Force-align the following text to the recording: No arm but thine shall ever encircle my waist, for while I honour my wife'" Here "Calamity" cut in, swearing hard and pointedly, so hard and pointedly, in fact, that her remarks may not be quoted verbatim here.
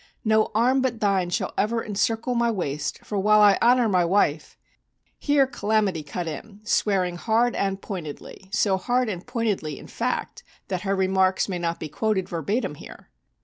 No 0.25 0.49
arm 0.55 0.81
but 0.81 0.99
thine 0.99 1.29
shall 1.29 1.53
ever 1.59 1.85
encircle 1.85 2.33
my 2.33 2.49
waist, 2.49 3.01
for 3.05 3.19
while 3.19 3.39
I 3.39 3.59
honour 3.61 3.87
my 3.87 4.03
wife'" 4.03 4.57
Here 5.19 5.45
"Calamity" 5.45 6.01
cut 6.01 6.27
in, 6.27 6.61
swearing 6.63 7.17
hard 7.17 7.55
and 7.55 7.79
pointedly, 7.79 8.49
so 8.51 8.77
hard 8.79 9.09
and 9.09 9.23
pointedly, 9.27 9.77
in 9.77 9.85
fact, 9.85 10.43
that 10.69 10.81
her 10.81 10.95
remarks 10.95 11.47
may 11.47 11.59
not 11.59 11.79
be 11.79 11.87
quoted 11.87 12.27
verbatim 12.29 12.73
here. 12.73 13.09